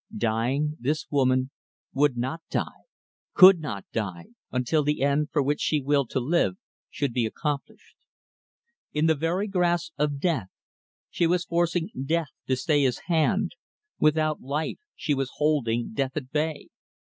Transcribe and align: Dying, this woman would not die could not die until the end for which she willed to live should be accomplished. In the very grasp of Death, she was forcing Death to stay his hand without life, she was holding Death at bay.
Dying, 0.17 0.77
this 0.79 1.05
woman 1.11 1.51
would 1.93 2.17
not 2.17 2.41
die 2.49 2.87
could 3.35 3.59
not 3.59 3.85
die 3.93 4.29
until 4.51 4.81
the 4.81 5.03
end 5.03 5.29
for 5.31 5.43
which 5.43 5.61
she 5.61 5.79
willed 5.79 6.09
to 6.09 6.19
live 6.19 6.55
should 6.89 7.13
be 7.13 7.27
accomplished. 7.27 7.95
In 8.93 9.05
the 9.05 9.13
very 9.13 9.45
grasp 9.47 9.93
of 9.99 10.19
Death, 10.19 10.49
she 11.11 11.27
was 11.27 11.45
forcing 11.45 11.91
Death 12.03 12.29
to 12.47 12.55
stay 12.55 12.81
his 12.81 13.01
hand 13.05 13.51
without 13.99 14.41
life, 14.41 14.79
she 14.95 15.13
was 15.13 15.33
holding 15.35 15.93
Death 15.93 16.17
at 16.17 16.31
bay. 16.31 16.69